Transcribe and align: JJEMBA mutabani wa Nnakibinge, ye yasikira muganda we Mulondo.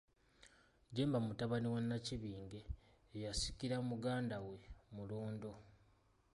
JJEMBA 0.93 1.19
mutabani 1.27 1.67
wa 1.73 1.79
Nnakibinge, 1.83 2.59
ye 3.13 3.17
yasikira 3.25 3.77
muganda 3.89 4.37
we 4.47 4.57
Mulondo. 4.95 5.51